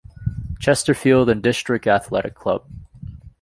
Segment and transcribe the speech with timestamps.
[0.57, 2.65] Chesterfield and District Athletic Club.